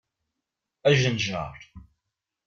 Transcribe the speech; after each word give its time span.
Ajenjar! 0.87 1.59